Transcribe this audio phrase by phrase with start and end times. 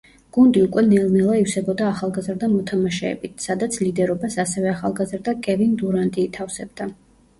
[0.35, 6.91] გუნდი უკვე ნელ-ნელა ივსებოდა ახალგაზრდა მოთამაშეებით, სადაც ლიდერობას ასევე ახალგაზრდა კევინ დურანტი ითავსებდა.